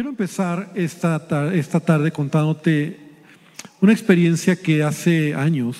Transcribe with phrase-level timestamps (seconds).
[0.00, 2.96] Quiero empezar esta, esta tarde contándote
[3.82, 5.76] una experiencia que hace años,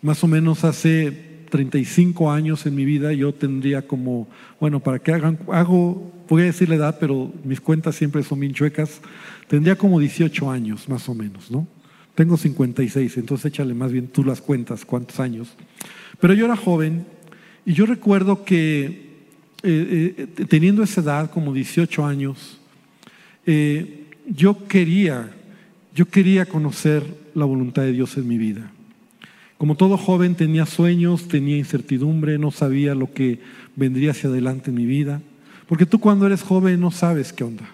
[0.00, 4.28] más o menos hace 35 años en mi vida, yo tendría como,
[4.58, 8.40] bueno, para que hagan, hago, voy a decir la edad, pero mis cuentas siempre son
[8.40, 9.02] bien chuecas,
[9.46, 11.68] tendría como 18 años, más o menos, ¿no?
[12.14, 15.54] Tengo 56, entonces échale más bien tú las cuentas, cuántos años.
[16.18, 17.04] Pero yo era joven
[17.66, 18.86] y yo recuerdo que
[19.62, 22.58] eh, eh, teniendo esa edad, como 18 años,
[23.46, 25.30] eh, yo quería,
[25.94, 27.02] yo quería conocer
[27.34, 28.70] la voluntad de Dios en mi vida.
[29.58, 33.40] Como todo joven tenía sueños, tenía incertidumbre, no sabía lo que
[33.76, 35.22] vendría hacia adelante en mi vida,
[35.66, 37.64] porque tú cuando eres joven no sabes qué onda.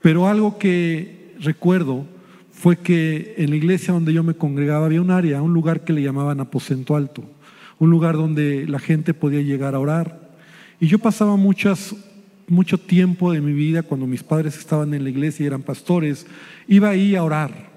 [0.00, 2.06] Pero algo que recuerdo
[2.52, 5.92] fue que en la iglesia donde yo me congregaba había un área, un lugar que
[5.92, 7.24] le llamaban aposento alto,
[7.78, 10.30] un lugar donde la gente podía llegar a orar.
[10.78, 11.94] Y yo pasaba muchas
[12.50, 16.26] mucho tiempo de mi vida, cuando mis padres estaban en la iglesia y eran pastores,
[16.66, 17.70] iba ahí a orar.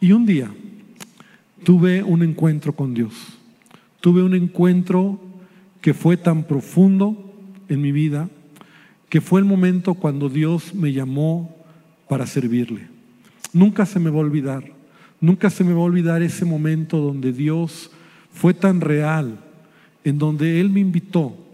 [0.00, 0.50] Y un día
[1.64, 3.14] tuve un encuentro con Dios.
[4.00, 5.18] Tuve un encuentro
[5.80, 7.34] que fue tan profundo
[7.68, 8.28] en mi vida,
[9.08, 11.56] que fue el momento cuando Dios me llamó
[12.06, 12.88] para servirle.
[13.54, 14.64] Nunca se me va a olvidar,
[15.20, 17.90] nunca se me va a olvidar ese momento donde Dios
[18.30, 19.40] fue tan real,
[20.04, 21.45] en donde Él me invitó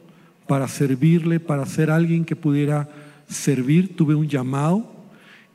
[0.47, 2.89] para servirle, para ser alguien que pudiera
[3.29, 3.97] servir.
[3.97, 4.93] Tuve un llamado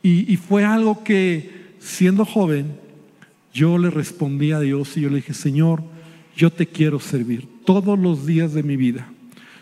[0.03, 2.77] y, fue algo que siendo joven
[3.53, 5.83] yo le respondí a Dios y yo le dije, Señor,
[6.35, 9.11] yo te quiero servir todos los días de mi vida.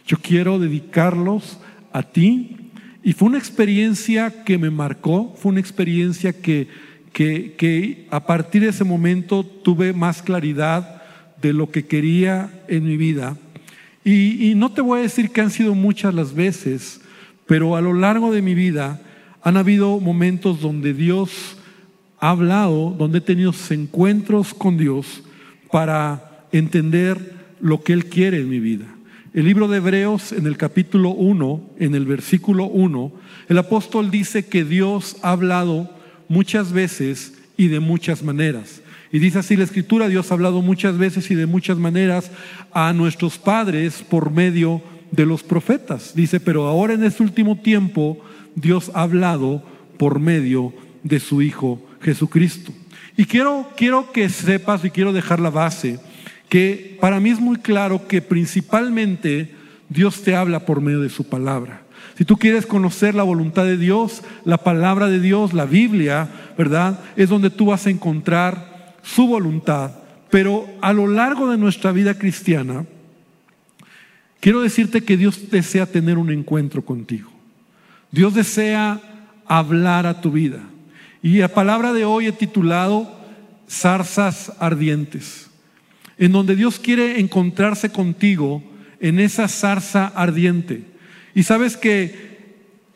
[0.05, 1.59] Yo quiero dedicarlos
[1.91, 2.57] a ti.
[3.01, 6.67] Y fue una experiencia que me marcó, fue una experiencia que,
[7.13, 11.01] que, que, a partir de ese momento tuve más claridad
[11.41, 13.37] de lo que quería en mi vida.
[14.07, 17.01] Y, no te voy a decir que han sido muchas las veces,
[17.47, 19.01] pero a lo largo de mi vida
[19.41, 21.57] han habido momentos donde Dios
[22.19, 25.23] ha hablado, donde he tenido encuentros con Dios
[25.71, 28.85] para entender lo que Él quiere en mi vida.
[29.33, 33.11] El libro de Hebreos en el capítulo 1, en el versículo 1,
[33.49, 35.89] el apóstol dice que Dios ha hablado
[36.27, 38.83] muchas veces y de muchas maneras.
[39.11, 42.31] Y dice así la escritura, Dios ha hablado muchas veces y de muchas maneras
[42.73, 46.13] a nuestros padres por medio de los profetas.
[46.15, 48.19] Dice, pero ahora en este último tiempo
[48.55, 49.63] Dios ha hablado
[49.97, 50.73] por medio
[51.03, 52.71] de su Hijo Jesucristo.
[53.17, 55.99] Y quiero, quiero que sepas y quiero dejar la base,
[56.49, 59.55] que para mí es muy claro que principalmente
[59.87, 61.83] Dios te habla por medio de su palabra.
[62.17, 66.99] Si tú quieres conocer la voluntad de Dios, la palabra de Dios, la Biblia, ¿verdad?
[67.15, 68.74] Es donde tú vas a encontrar
[69.05, 69.91] su voluntad,
[70.31, 72.85] pero a lo largo de nuestra vida cristiana,
[74.39, 77.29] quiero decirte que Dios desea tener un encuentro contigo.
[78.11, 78.99] Dios desea
[79.45, 80.59] hablar a tu vida.
[81.21, 83.15] Y la palabra de hoy he titulado
[83.69, 85.49] Zarzas Ardientes,
[86.17, 88.63] en donde Dios quiere encontrarse contigo
[88.99, 90.83] en esa zarza ardiente.
[91.35, 92.35] Y sabes que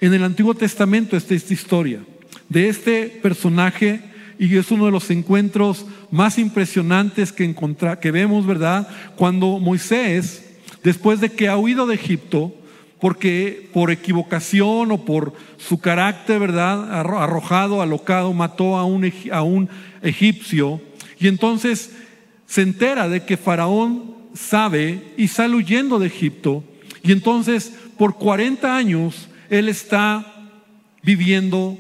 [0.02, 2.00] en el Antiguo Testamento está esta historia
[2.48, 4.09] de este personaje
[4.40, 7.54] y es uno de los encuentros más impresionantes que,
[8.02, 8.88] que vemos, ¿verdad?
[9.18, 12.56] Cuando Moisés, después de que ha huido de Egipto,
[13.02, 16.90] porque por equivocación o por su carácter, ¿verdad?
[16.90, 19.70] Arrojado, alocado, mató a un, a un
[20.02, 20.82] egipcio.
[21.20, 21.92] Y entonces
[22.48, 26.64] se entera de que Faraón sabe y sale huyendo de Egipto.
[27.04, 30.50] Y entonces por 40 años él está
[31.04, 31.78] viviendo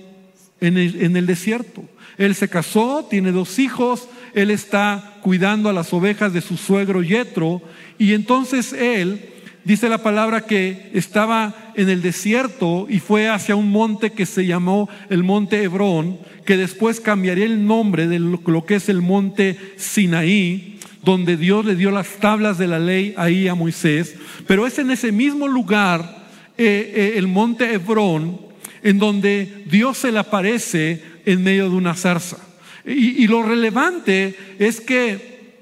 [0.59, 0.77] en
[1.15, 1.85] el desierto.
[2.19, 7.01] Él se casó, tiene dos hijos, él está cuidando a las ovejas de su suegro
[7.01, 7.61] Yetro
[7.97, 9.29] y entonces él
[9.63, 14.45] dice la palabra que estaba en el desierto y fue hacia un monte que se
[14.45, 19.57] llamó el monte Hebrón, que después cambiaría el nombre de lo que es el monte
[19.77, 24.15] Sinaí, donde Dios le dio las tablas de la ley ahí a Moisés,
[24.45, 28.41] pero es en ese mismo lugar, eh, eh, el monte Hebrón,
[28.83, 32.37] en donde Dios se le aparece en medio de una zarza.
[32.85, 35.53] Y, lo relevante es que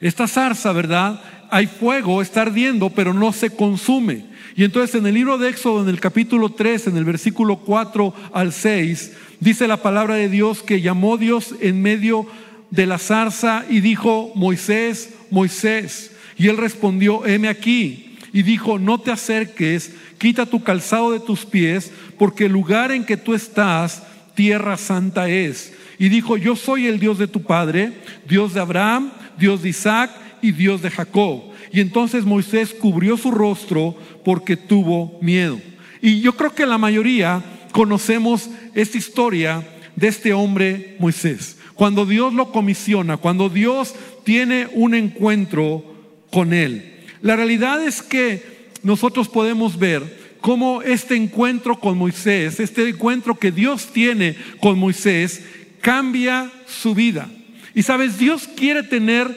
[0.00, 1.20] esta zarza, ¿verdad?
[1.50, 4.24] Hay fuego, está ardiendo, pero no se consume.
[4.56, 8.14] Y entonces en el libro de Éxodo, en el capítulo 3, en el versículo 4
[8.32, 12.26] al 6, dice la palabra de Dios que llamó Dios en medio
[12.70, 16.12] de la zarza y dijo, Moisés, Moisés.
[16.36, 18.16] Y él respondió, heme aquí.
[18.32, 23.04] Y dijo, no te acerques, quita tu calzado de tus pies, porque el lugar en
[23.04, 24.02] que tú estás
[24.38, 25.72] tierra santa es.
[25.98, 27.90] Y dijo, yo soy el Dios de tu padre,
[28.28, 31.42] Dios de Abraham, Dios de Isaac y Dios de Jacob.
[31.72, 35.60] Y entonces Moisés cubrió su rostro porque tuvo miedo.
[36.00, 37.42] Y yo creo que la mayoría
[37.72, 41.56] conocemos esta historia de este hombre Moisés.
[41.74, 45.82] Cuando Dios lo comisiona, cuando Dios tiene un encuentro
[46.30, 46.94] con él.
[47.22, 53.52] La realidad es que nosotros podemos ver cómo este encuentro con Moisés, este encuentro que
[53.52, 55.42] Dios tiene con Moisés,
[55.80, 57.28] cambia su vida.
[57.74, 59.34] Y sabes, Dios quiere tener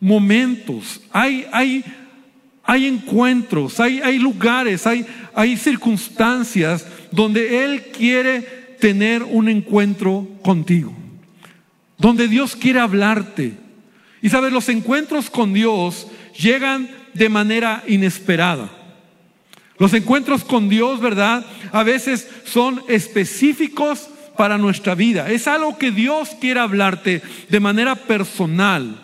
[0.00, 1.84] momentos, hay, hay,
[2.64, 8.40] hay encuentros, hay, hay lugares, hay, hay circunstancias donde Él quiere
[8.80, 10.92] tener un encuentro contigo,
[11.98, 13.54] donde Dios quiere hablarte.
[14.20, 18.81] Y sabes, los encuentros con Dios llegan de manera inesperada.
[19.78, 21.44] Los encuentros con Dios, ¿verdad?
[21.72, 25.30] A veces son específicos para nuestra vida.
[25.30, 29.00] Es algo que Dios quiere hablarte de manera personal.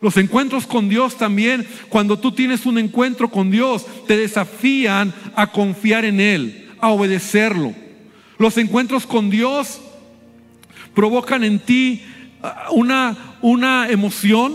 [0.00, 5.48] Los encuentros con Dios también, cuando tú tienes un encuentro con Dios, te desafían a
[5.48, 7.74] confiar en Él, a obedecerlo.
[8.38, 9.80] Los encuentros con Dios
[10.94, 12.02] provocan en ti
[12.42, 14.54] ah, una, una emoción,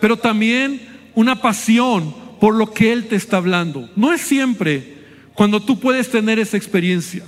[0.00, 0.80] pero también
[1.14, 3.88] una pasión por lo que Él te está hablando.
[3.96, 4.98] No es siempre
[5.32, 7.24] cuando tú puedes tener esa experiencia.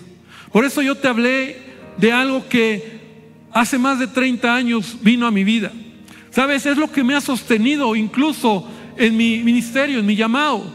[0.52, 1.56] Por eso yo te hablé
[1.96, 3.00] de algo que
[3.50, 5.72] hace más de 30 años vino a mi vida.
[6.28, 6.66] ¿Sabes?
[6.66, 8.68] Es lo que me ha sostenido incluso
[8.98, 10.70] en mi ministerio, en mi llamado.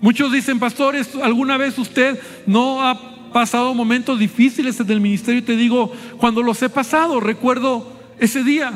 [0.00, 2.16] Muchos dicen, pastores, ¿alguna vez usted
[2.46, 5.40] no ha pasado momentos difíciles en el ministerio?
[5.40, 8.72] Y te digo, cuando los he pasado, recuerdo ese día,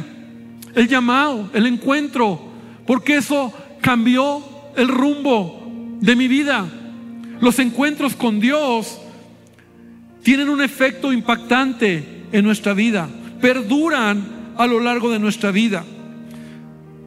[0.75, 2.41] el llamado, el encuentro,
[2.85, 6.69] porque eso cambió el rumbo de mi vida.
[7.41, 8.99] Los encuentros con Dios
[10.23, 13.09] tienen un efecto impactante en nuestra vida,
[13.41, 15.85] perduran a lo largo de nuestra vida.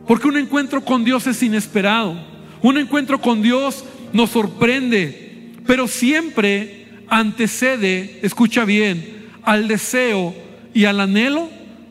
[0.07, 2.15] Porque un encuentro con Dios es inesperado,
[2.61, 3.83] un encuentro con Dios
[4.13, 10.35] nos sorprende, pero siempre antecede, escucha bien, al deseo
[10.73, 11.49] y al anhelo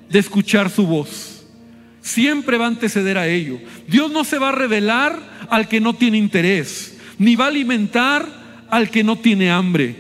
[0.09, 1.47] de escuchar su voz.
[2.01, 3.59] Siempre va a anteceder a ello.
[3.89, 8.27] Dios no se va a revelar al que no tiene interés, ni va a alimentar
[8.71, 9.97] al que no tiene hambre.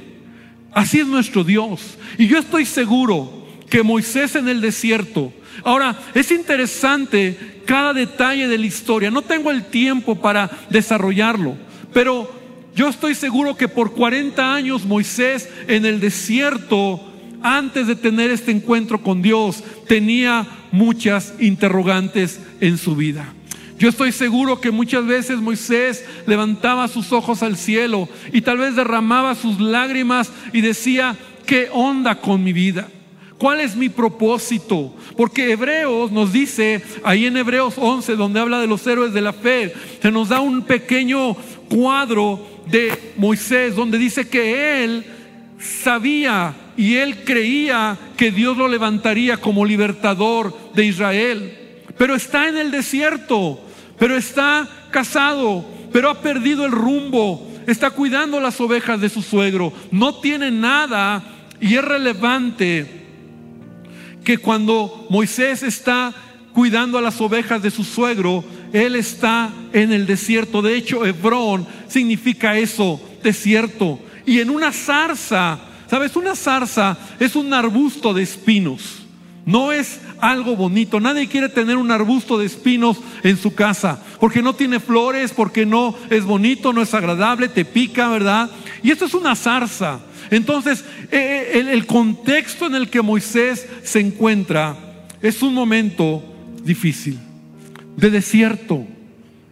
[0.73, 1.96] Así es nuestro Dios.
[2.19, 5.32] Y yo estoy seguro que Moisés en el desierto,
[5.62, 11.56] ahora es interesante cada detalle de la historia, no tengo el tiempo para desarrollarlo,
[11.93, 12.31] pero
[12.75, 17.00] yo estoy seguro que por 40 años Moisés en el desierto,
[17.43, 23.32] antes de tener este encuentro con Dios, tenía muchas interrogantes en su vida.
[23.84, 28.75] Yo estoy seguro que muchas veces Moisés levantaba sus ojos al cielo y tal vez
[28.76, 32.88] derramaba sus lágrimas y decía, ¿qué onda con mi vida?
[33.36, 34.96] ¿Cuál es mi propósito?
[35.19, 39.34] Porque Hebreos nos dice, ahí en Hebreos 11, donde habla de los héroes de la
[39.34, 41.34] fe, se nos da un pequeño
[41.69, 45.04] cuadro de Moisés, donde dice que él
[45.58, 51.58] sabía y él creía que Dios lo levantaría como libertador de Israel.
[51.98, 53.60] Pero está en el desierto
[53.99, 59.73] pero está casado, pero ha perdido el rumbo, está cuidando las ovejas de su suegro,
[59.91, 61.23] no tiene nada
[61.61, 63.05] y es relevante
[64.25, 66.12] que cuando Moisés está
[66.52, 70.62] cuidando a las ovejas de su suegro, él está en el desierto.
[70.62, 74.00] De hecho, Hebrón significa eso, desierto.
[74.25, 75.58] Y en una zarza,
[75.88, 76.17] ¿sabes?
[76.17, 79.04] Una zarza es un arbusto de espinos.
[79.46, 81.01] No es algo bonito.
[81.01, 85.67] Nadie quiere tener un arbusto de espinos en su casa, porque no tiene flores, porque
[85.67, 88.51] no es bonito, no es agradable, te pica, ¿verdad?
[88.82, 90.01] Y esto es una zarza.
[90.31, 94.77] Entonces, eh, eh, el contexto en el que Moisés se encuentra
[95.20, 96.22] es un momento
[96.63, 97.19] difícil,
[97.96, 98.86] de desierto,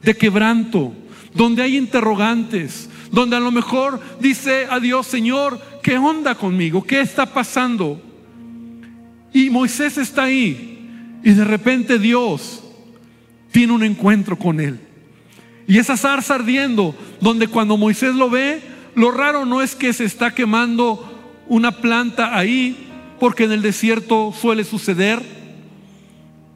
[0.02, 0.94] de quebranto,
[1.34, 6.82] donde hay interrogantes, donde a lo mejor dice a Dios, Señor, ¿qué onda conmigo?
[6.82, 8.00] ¿Qué está pasando?
[9.32, 11.20] Y Moisés está ahí.
[11.24, 12.62] Y de repente Dios
[13.50, 14.80] tiene un encuentro con él.
[15.66, 18.60] Y esa zarza ardiendo, donde cuando Moisés lo ve,
[18.94, 21.08] lo raro no es que se está quemando
[21.48, 22.88] una planta ahí,
[23.20, 25.22] porque en el desierto suele suceder,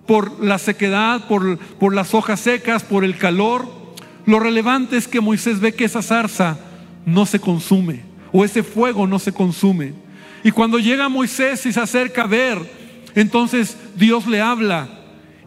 [0.07, 3.67] por la sequedad, por, por las hojas secas, por el calor.
[4.25, 6.59] Lo relevante es que Moisés ve que esa zarza
[7.05, 8.03] no se consume,
[8.33, 9.95] o ese fuego no se consume.
[10.47, 12.57] Y cuando llega Moisés y se acerca a ver,
[13.17, 14.89] entonces Dios le habla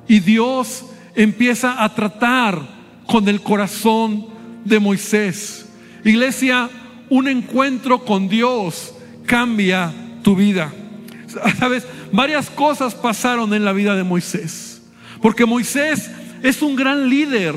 [0.09, 2.61] y Dios empieza a tratar
[3.07, 4.27] con el corazón
[4.65, 5.69] de Moisés.
[6.03, 6.69] Iglesia,
[7.09, 8.93] un encuentro con Dios
[9.25, 10.73] cambia tu vida.
[11.57, 14.81] Sabes, varias cosas pasaron en la vida de Moisés.
[15.21, 16.11] Porque Moisés
[16.43, 17.55] es un gran líder.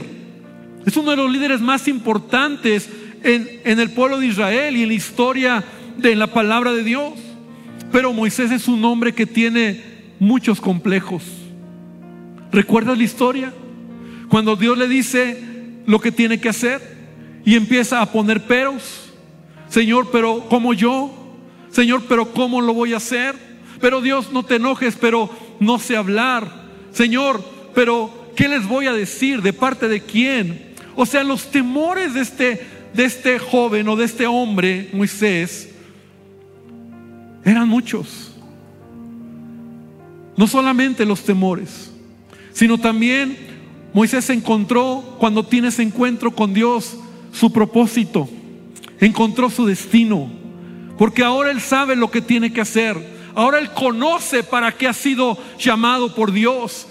[0.86, 2.88] Es uno de los líderes más importantes
[3.24, 5.64] en, en el pueblo de Israel y en la historia
[5.96, 7.14] de la palabra de Dios.
[7.92, 9.82] Pero Moisés es un hombre que tiene
[10.18, 11.22] muchos complejos.
[12.50, 13.52] ¿Recuerdas la historia?
[14.28, 15.38] Cuando Dios le dice
[15.86, 16.80] lo que tiene que hacer
[17.44, 19.12] y empieza a poner peros.
[19.68, 21.12] Señor, pero ¿cómo yo?
[21.70, 23.34] Señor, pero ¿cómo lo voy a hacer?
[23.80, 25.28] Pero Dios, no te enojes, pero
[25.60, 26.50] no sé hablar.
[26.92, 27.44] Señor,
[27.74, 29.42] pero ¿qué les voy a decir?
[29.42, 30.72] ¿De parte de quién?
[30.94, 35.71] O sea, los temores de este, de este joven o de este hombre, Moisés,
[37.44, 38.32] eran muchos.
[40.36, 41.92] No solamente los temores,
[42.52, 43.36] sino también
[43.92, 46.96] Moisés encontró, cuando tienes encuentro con Dios,
[47.32, 48.28] su propósito,
[49.00, 50.30] encontró su destino,
[50.96, 52.96] porque ahora él sabe lo que tiene que hacer,
[53.34, 56.86] ahora él conoce para qué ha sido llamado por Dios.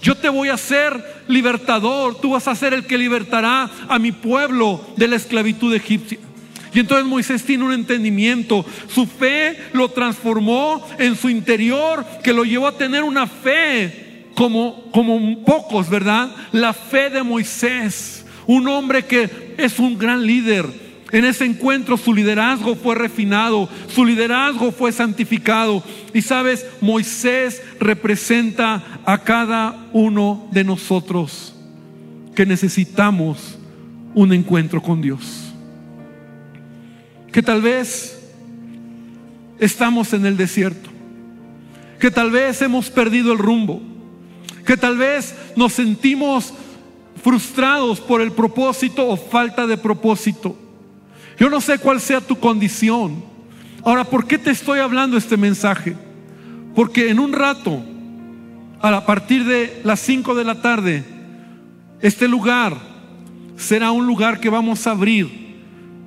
[0.00, 4.12] Yo te voy a hacer libertador, tú vas a ser el que libertará a mi
[4.12, 6.18] pueblo de la esclavitud egipcia.
[6.74, 8.64] Y entonces Moisés tiene un entendimiento.
[8.92, 14.90] Su fe lo transformó en su interior, que lo llevó a tener una fe como,
[14.90, 16.30] como pocos, ¿verdad?
[16.52, 18.24] La fe de Moisés.
[18.46, 20.66] Un hombre que es un gran líder.
[21.12, 25.82] En ese encuentro su liderazgo fue refinado, su liderazgo fue santificado.
[26.12, 31.54] Y sabes, Moisés representa a cada uno de nosotros
[32.34, 33.58] que necesitamos
[34.14, 35.45] un encuentro con Dios
[37.36, 38.18] que tal vez
[39.58, 40.88] estamos en el desierto,
[42.00, 43.82] que tal vez hemos perdido el rumbo,
[44.64, 46.54] que tal vez nos sentimos
[47.22, 50.56] frustrados por el propósito o falta de propósito.
[51.38, 53.22] Yo no sé cuál sea tu condición.
[53.84, 55.94] Ahora, ¿por qué te estoy hablando este mensaje?
[56.74, 57.82] Porque en un rato,
[58.80, 61.04] a partir de las 5 de la tarde,
[62.00, 62.78] este lugar
[63.58, 65.45] será un lugar que vamos a abrir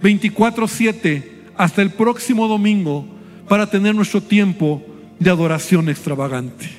[0.02, 1.24] 24/7
[1.58, 3.06] hasta el próximo domingo
[3.48, 4.84] para tener nuestro tiempo
[5.20, 6.70] de adoración extravagante.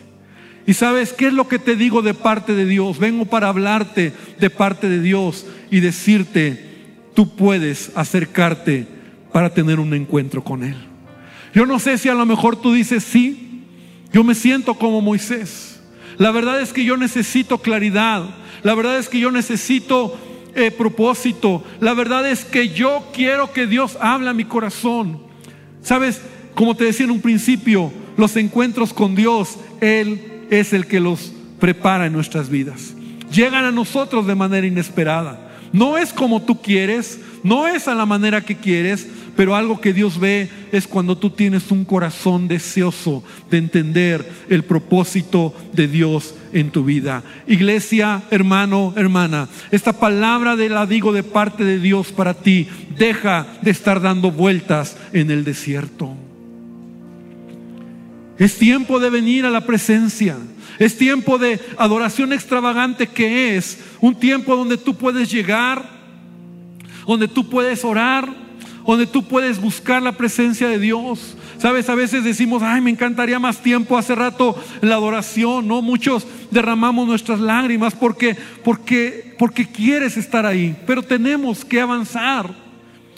[0.67, 2.99] Y sabes, ¿qué es lo que te digo de parte de Dios?
[2.99, 6.65] Vengo para hablarte de parte de Dios y decirte,
[7.15, 8.87] tú puedes acercarte
[9.33, 10.77] para tener un encuentro con Él.
[11.55, 13.65] Yo no sé si a lo mejor tú dices, sí,
[14.13, 15.81] yo me siento como Moisés.
[16.19, 18.25] La verdad es que yo necesito claridad.
[18.63, 20.19] La verdad es que yo necesito
[20.55, 21.63] eh, propósito.
[21.81, 25.21] La verdad es que yo quiero que Dios hable a mi corazón.
[25.83, 26.21] Sabes,
[26.55, 31.33] como te decía en un principio, los encuentros con Dios, Él es el que los
[31.59, 32.95] prepara en nuestras vidas.
[33.33, 35.49] Llegan a nosotros de manera inesperada.
[35.73, 39.07] No es como tú quieres, no es a la manera que quieres,
[39.37, 44.65] pero algo que Dios ve es cuando tú tienes un corazón deseoso de entender el
[44.65, 47.23] propósito de Dios en tu vida.
[47.47, 52.69] Iglesia, hermano, hermana, esta palabra de la digo de parte de Dios para ti.
[52.99, 56.15] Deja de estar dando vueltas en el desierto.
[58.39, 60.37] Es tiempo de venir a la presencia.
[60.79, 66.00] Es tiempo de adoración extravagante que es un tiempo donde tú puedes llegar,
[67.11, 68.33] donde tú puedes orar,
[68.87, 71.37] donde tú puedes buscar la presencia de Dios.
[71.59, 75.83] Sabes, a veces decimos, ay, me encantaría más tiempo hace rato la adoración, ¿no?
[75.83, 82.49] Muchos derramamos nuestras lágrimas porque, porque, porque quieres estar ahí, pero tenemos que avanzar.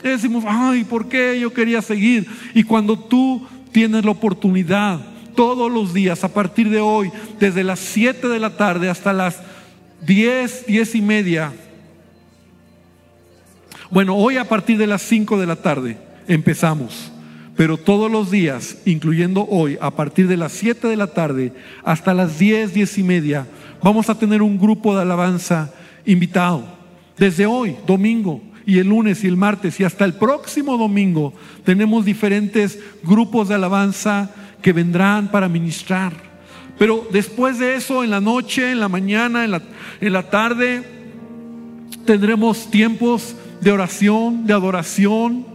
[0.02, 2.26] Y decimos, ay, ¿por qué yo quería seguir?
[2.54, 5.00] Y cuando tú tienes la oportunidad,
[5.36, 9.38] todos los días, a partir de hoy, desde las 7 de la tarde hasta las
[10.06, 11.52] 10, 10 y media,
[13.92, 17.12] bueno, hoy a partir de las 5 de la tarde empezamos,
[17.56, 21.52] pero todos los días, incluyendo hoy, a partir de las 7 de la tarde
[21.84, 23.46] hasta las 10, 10 y media,
[23.82, 25.74] vamos a tener un grupo de alabanza
[26.06, 26.64] invitado.
[27.18, 31.34] Desde hoy, domingo, y el lunes y el martes y hasta el próximo domingo
[31.64, 34.30] tenemos diferentes grupos de alabanza
[34.62, 36.14] que vendrán para ministrar.
[36.78, 39.62] Pero después de eso, en la noche, en la mañana, en la,
[40.00, 40.82] en la tarde,
[42.06, 45.46] tendremos tiempos de oración, de adoración.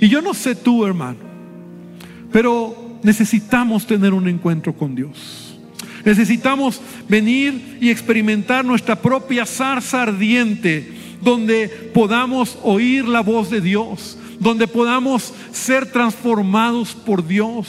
[0.00, 1.18] Y yo no sé tú, hermano,
[2.32, 5.58] pero necesitamos tener un encuentro con Dios.
[6.04, 14.18] Necesitamos venir y experimentar nuestra propia zarza ardiente, donde podamos oír la voz de Dios,
[14.40, 17.68] donde podamos ser transformados por Dios.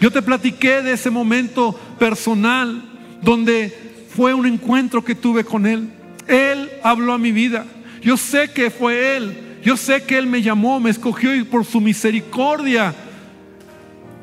[0.00, 2.82] Yo te platiqué de ese momento personal,
[3.22, 5.90] donde fue un encuentro que tuve con Él.
[6.26, 7.66] Él habló a mi vida.
[8.00, 9.58] Yo sé que fue Él.
[9.62, 12.94] Yo sé que Él me llamó, me escogió y por su misericordia.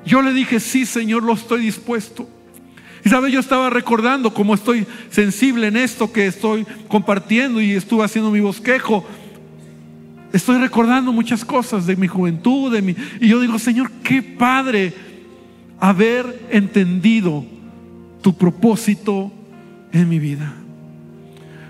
[0.05, 2.27] Yo le dije, sí, Señor, lo estoy dispuesto.
[3.05, 8.03] Y sabes, yo estaba recordando cómo estoy sensible en esto que estoy compartiendo y estuve
[8.03, 9.05] haciendo mi bosquejo.
[10.33, 14.93] Estoy recordando muchas cosas de mi juventud, de mi, y yo digo, Señor, qué padre
[15.79, 17.45] haber entendido
[18.21, 19.31] tu propósito
[19.91, 20.53] en mi vida.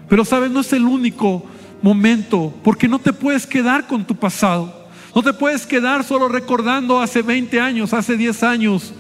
[0.10, 1.46] Pero sabes, no es el único
[1.88, 4.90] momento, porque no te puedes quedar con tu pasado.
[5.16, 8.94] No te puedes quedar solo recordando hace 20 años, hace 10 años,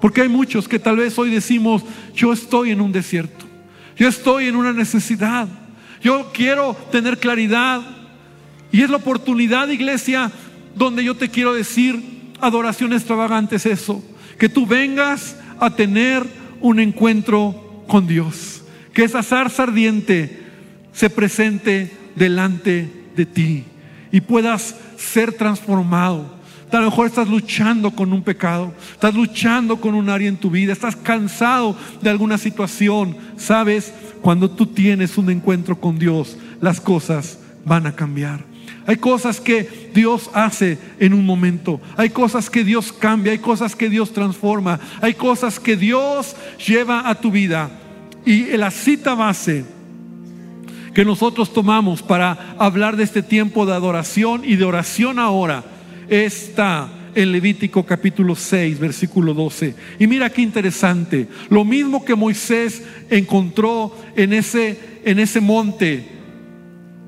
[0.00, 1.82] porque hay muchos que tal vez hoy decimos,
[2.14, 3.44] yo estoy en un desierto,
[3.96, 5.48] yo estoy en una necesidad,
[6.00, 7.82] yo quiero tener claridad.
[8.72, 10.30] Y es la oportunidad, iglesia,
[10.76, 12.00] donde yo te quiero decir,
[12.40, 14.04] adoración extravagante es eso,
[14.38, 16.24] que tú vengas a tener
[16.60, 18.62] un encuentro con Dios,
[18.94, 20.44] que esa zarza ardiente
[20.92, 23.64] se presente delante de ti
[24.12, 26.40] y puedas ser transformado.
[26.72, 30.50] A lo mejor estás luchando con un pecado, estás luchando con un área en tu
[30.50, 33.16] vida, estás cansado de alguna situación.
[33.36, 38.44] Sabes, cuando tú tienes un encuentro con Dios, las cosas van a cambiar.
[38.86, 41.80] Hay cosas que Dios hace en un momento.
[41.96, 43.32] Hay cosas que Dios cambia.
[43.32, 44.80] Hay cosas que Dios transforma.
[45.00, 46.34] Hay cosas que Dios
[46.66, 47.70] lleva a tu vida.
[48.24, 49.64] Y la cita base
[50.94, 55.64] que nosotros tomamos para hablar de este tiempo de adoración y de oración ahora
[56.08, 59.74] está en Levítico capítulo 6, versículo 12.
[59.98, 61.28] Y mira qué interesante.
[61.48, 66.06] Lo mismo que Moisés encontró en ese, en ese monte,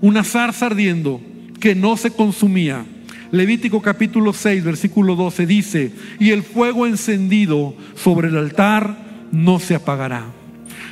[0.01, 1.21] una zarza ardiendo
[1.61, 2.85] que no se consumía.
[3.31, 9.75] Levítico capítulo 6, versículo 12 dice, y el fuego encendido sobre el altar no se
[9.75, 10.42] apagará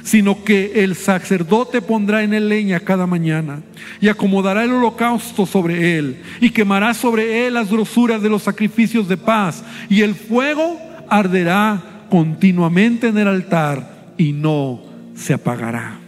[0.02, 3.62] sino que el sacerdote pondrá en él leña cada mañana
[4.00, 9.09] y acomodará el holocausto sobre él y quemará sobre él las grosuras de los sacrificios
[9.09, 10.78] de paz y el fuego
[11.09, 14.83] arderá continuamente en el altar y no
[15.14, 15.99] se apagará.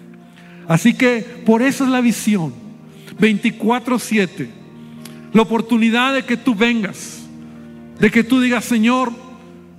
[0.68, 2.52] Así que por eso es la visión.
[3.18, 4.48] 24/7,
[5.32, 7.22] la oportunidad de que tú vengas,
[8.00, 9.12] de que tú digas, Señor,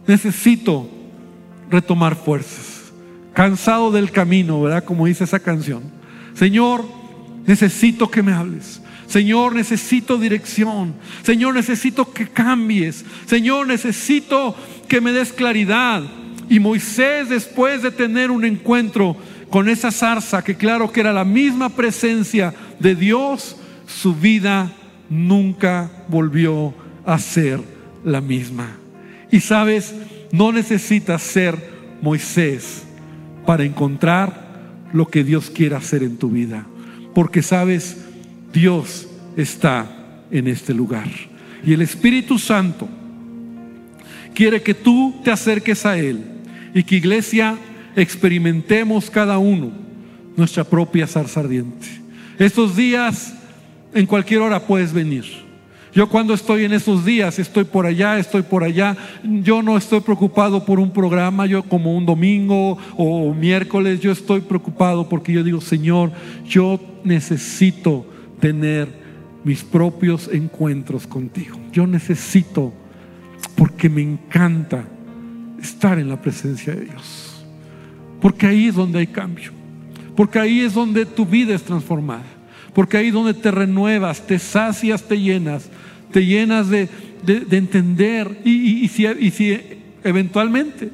[0.06, 0.88] necesito
[1.70, 2.73] retomar fuerzas
[3.34, 4.84] cansado del camino, ¿verdad?
[4.84, 5.84] Como dice esa canción.
[6.34, 6.86] Señor,
[7.46, 8.82] necesito que me hables.
[9.08, 10.94] Señor, necesito dirección.
[11.24, 13.06] Señor, necesito que cambies.
[13.26, 14.56] Señor, necesito
[14.88, 16.04] que me des claridad.
[16.50, 19.18] Y Moisés, después de tener un encuentro
[19.50, 24.72] con esa zarza, que claro que era la misma presencia de Dios, su vida
[25.10, 26.74] nunca volvió
[27.06, 27.62] a ser
[28.04, 28.78] la misma.
[29.32, 29.94] Y sabes,
[30.32, 32.84] no necesitas ser Moisés
[33.46, 34.44] para encontrar
[34.94, 36.66] lo que Dios quiere hacer en tu vida.
[37.14, 37.98] Porque sabes,
[38.52, 39.88] Dios está
[40.32, 41.08] en este lugar.
[41.66, 42.88] Y el Espíritu Santo
[44.34, 46.24] quiere que tú te acerques a Él
[46.74, 47.58] y que iglesia
[47.96, 49.72] experimentemos cada uno
[50.36, 51.88] nuestra propia zarza ardiente.
[52.40, 53.36] Estos días,
[53.94, 55.26] en cualquier hora puedes venir.
[55.96, 60.00] Yo cuando estoy en esos días, estoy por allá, estoy por allá, yo no estoy
[60.02, 65.44] preocupado por un programa, yo como un domingo o miércoles, yo estoy preocupado porque yo
[65.44, 66.12] digo, Señor,
[66.48, 68.08] yo necesito
[68.40, 68.88] tener
[69.44, 71.60] mis propios encuentros contigo.
[71.72, 72.74] Yo necesito,
[73.56, 74.86] porque me encanta
[75.62, 77.46] estar en la presencia de Dios.
[78.20, 79.52] Porque ahí es donde hay cambio.
[80.16, 82.24] Porque ahí es donde tu vida es transformada.
[82.74, 85.70] Porque ahí es donde te renuevas, te sacias, te llenas
[86.14, 86.88] te llenas de,
[87.28, 89.60] entender y, si, y si
[90.04, 90.92] eventualmente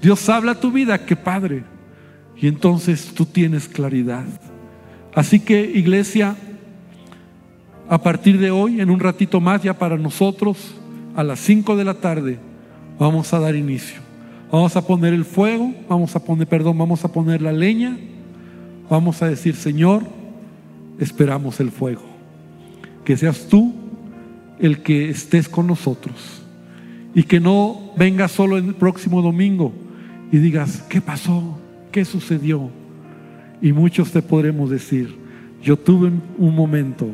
[0.00, 1.64] Dios habla a tu vida, qué padre.
[2.36, 4.24] Y entonces tú tienes claridad.
[5.14, 6.36] Así que iglesia,
[7.88, 10.74] a partir de hoy, en un ratito más ya para nosotros,
[11.14, 12.38] a las 5 de la tarde,
[12.98, 14.00] vamos a dar inicio.
[14.50, 17.96] Vamos a poner el fuego, vamos a poner, perdón, vamos a poner la leña,
[18.90, 20.02] vamos a decir, Señor,
[20.98, 22.02] esperamos el fuego.
[23.04, 23.81] Que seas tú
[24.62, 26.42] el que estés con nosotros
[27.14, 29.74] y que no vengas solo el próximo domingo
[30.30, 31.58] y digas, ¿qué pasó?
[31.90, 32.70] ¿Qué sucedió?
[33.60, 35.14] Y muchos te podremos decir,
[35.62, 37.08] yo tuve un momento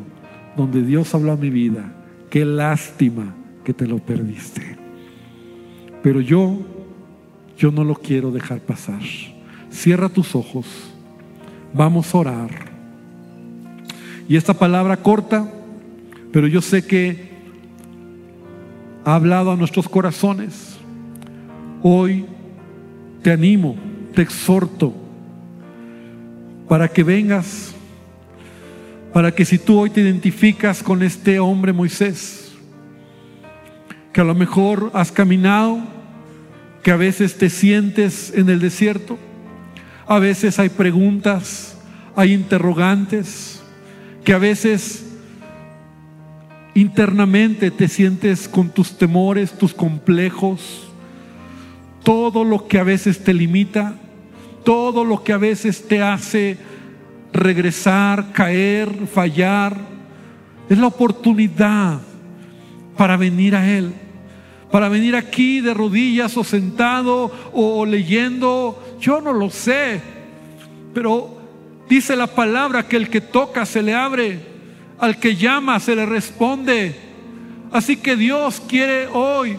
[0.55, 1.91] donde Dios habló a mi vida,
[2.29, 4.77] qué lástima que te lo perdiste.
[6.03, 6.59] Pero yo,
[7.57, 9.01] yo no lo quiero dejar pasar.
[9.71, 10.67] Cierra tus ojos,
[11.73, 12.49] vamos a orar.
[14.27, 15.51] Y esta palabra corta,
[16.31, 17.28] pero yo sé que
[19.05, 20.77] ha hablado a nuestros corazones.
[21.81, 22.25] Hoy
[23.21, 23.75] te animo,
[24.13, 24.93] te exhorto
[26.67, 27.73] para que vengas,
[29.13, 32.51] para que si tú hoy te identificas con este hombre Moisés,
[34.13, 35.79] que a lo mejor has caminado,
[36.83, 39.17] que a veces te sientes en el desierto,
[40.07, 41.77] a veces hay preguntas,
[42.15, 43.61] hay interrogantes,
[44.23, 45.08] que a veces
[46.79, 50.87] internamente te sientes con tus temores, tus complejos,
[52.03, 53.95] todo lo que a veces te limita,
[54.63, 56.57] todo lo que a veces te hace
[57.33, 59.77] regresar, caer, fallar,
[60.69, 61.99] es la oportunidad
[62.97, 63.93] para venir a Él,
[64.71, 70.01] para venir aquí de rodillas o sentado o leyendo, yo no lo sé,
[70.93, 71.37] pero
[71.89, 74.48] dice la palabra que el que toca se le abre,
[74.99, 76.95] al que llama se le responde.
[77.71, 79.57] Así que Dios quiere hoy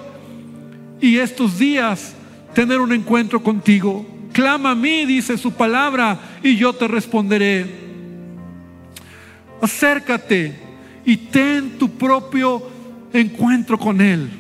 [1.01, 2.15] y estos días
[2.55, 4.07] tener un encuentro contigo.
[4.33, 7.67] Clama a mí, dice su palabra, y yo te responderé.
[9.61, 10.55] Acércate
[11.05, 12.63] y ten tu propio
[13.13, 14.31] encuentro con Él.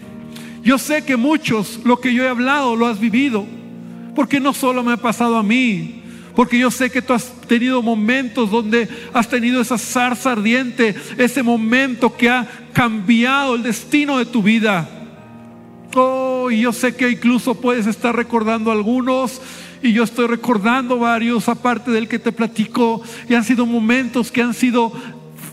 [0.62, 3.46] Yo sé que muchos, lo que yo he hablado, lo has vivido,
[4.14, 5.99] porque no solo me ha pasado a mí,
[6.40, 11.42] porque yo sé que tú has tenido momentos donde has tenido esa zarza ardiente, ese
[11.42, 14.88] momento que ha cambiado el destino de tu vida.
[15.94, 19.42] Oh, y yo sé que incluso puedes estar recordando algunos
[19.82, 24.40] y yo estoy recordando varios aparte del que te platico y han sido momentos que
[24.40, 24.94] han sido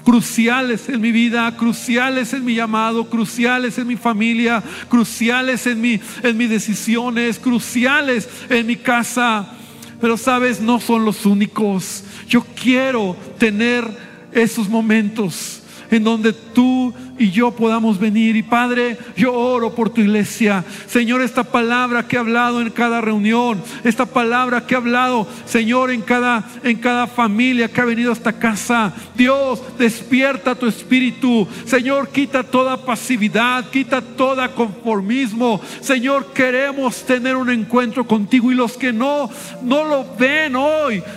[0.06, 6.00] cruciales en mi vida, cruciales en mi llamado, cruciales en mi familia, cruciales en, mi,
[6.24, 9.54] en mis decisiones, cruciales en mi casa.
[10.00, 12.04] Pero sabes, no son los únicos.
[12.28, 13.86] Yo quiero tener
[14.32, 18.36] esos momentos en donde tú y yo podamos venir.
[18.36, 20.64] Y Padre, yo oro por tu iglesia.
[20.88, 25.92] Señor, esta palabra que he hablado en cada reunión, esta palabra que he hablado, Señor,
[25.92, 28.94] en cada, en cada familia que ha venido a esta casa.
[29.16, 31.48] Dios, despierta tu espíritu.
[31.66, 35.62] Señor, quita toda pasividad, quita toda conformismo.
[35.82, 39.30] Señor, queremos tener un encuentro contigo y los que no,
[39.62, 40.56] no lo ven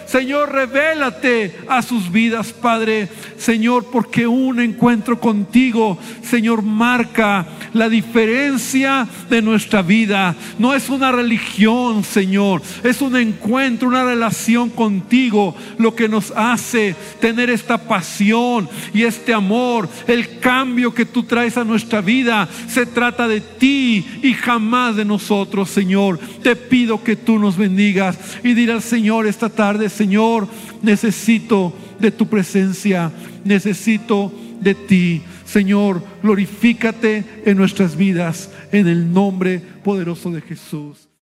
[0.06, 3.08] Señor, revélate a sus vidas, Padre.
[3.38, 5.98] Señor, porque un encuentro contigo
[6.30, 10.34] Señor, marca la diferencia de nuestra vida.
[10.58, 16.94] No es una religión, Señor, es un encuentro, una relación contigo, lo que nos hace
[17.20, 19.88] tener esta pasión y este amor.
[20.06, 25.04] El cambio que tú traes a nuestra vida se trata de ti y jamás de
[25.04, 26.18] nosotros, Señor.
[26.42, 30.48] Te pido que tú nos bendigas y dirás Señor esta tarde, Señor,
[30.82, 33.10] necesito de tu presencia,
[33.44, 35.22] necesito de ti.
[35.50, 41.09] Señor, glorifícate en nuestras vidas en el nombre poderoso de Jesús.